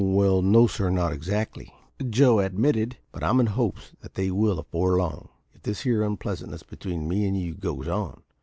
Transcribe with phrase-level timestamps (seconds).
[0.03, 1.71] "Well, no, sir, not exactly,"
[2.09, 2.97] Joe admitted.
[3.11, 7.27] "But I'm in hopes that they will afore long, if this here unpleasantness between me
[7.27, 8.23] and you goes on.